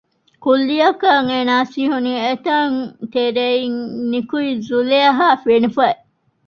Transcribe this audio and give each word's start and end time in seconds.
ކުއްލިއަކަށް 0.43 1.27
އޭނާ 1.31 1.55
ސިހުނީ 1.71 2.13
އެތަން 2.25 2.77
ތެރެއިން 3.13 3.81
ނިކުތް 4.11 4.61
ޒުލޭހާ 4.67 5.27
ފެނިފަ 5.43 5.85